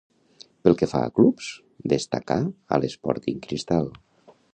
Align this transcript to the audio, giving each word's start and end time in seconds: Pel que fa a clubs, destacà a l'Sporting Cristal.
Pel 0.67 0.77
que 0.81 0.87
fa 0.93 1.01
a 1.07 1.11
clubs, 1.19 1.49
destacà 1.93 2.39
a 2.49 2.79
l'Sporting 2.81 3.37
Cristal. 3.45 3.93